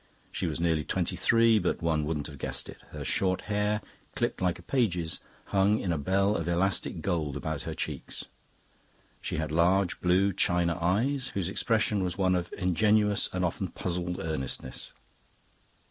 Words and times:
She 0.31 0.47
was 0.47 0.59
nearly 0.59 0.83
twenty 0.83 1.15
three, 1.15 1.59
but 1.59 1.83
one 1.83 2.05
wouldn't 2.05 2.25
have 2.25 2.39
guessed 2.39 2.69
it. 2.69 2.79
Her 2.89 3.05
short 3.05 3.41
hair, 3.41 3.81
clipped 4.15 4.41
like 4.41 4.57
a 4.57 4.63
page's, 4.63 5.19
hung 5.53 5.79
in 5.79 5.91
a 5.93 5.97
bell 5.99 6.35
of 6.35 6.47
elastic 6.47 7.01
gold 7.03 7.37
about 7.37 7.61
her 7.69 7.75
cheeks. 7.75 8.25
She 9.21 9.37
had 9.37 9.51
large 9.51 10.01
blue 10.01 10.33
china 10.33 10.75
eyes, 10.81 11.27
whose 11.35 11.49
expression 11.49 12.03
was 12.03 12.17
one 12.17 12.33
of 12.33 12.51
ingenuous 12.57 13.29
and 13.31 13.45
often 13.45 13.67
puzzled 13.67 14.19
earnestness. 14.19 14.91